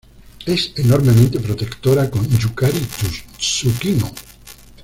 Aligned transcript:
Es 0.47 0.73
enormemente 0.77 1.39
protectora 1.39 2.09
con 2.09 2.27
Yukari 2.27 2.79
Tsukino. 3.39 4.11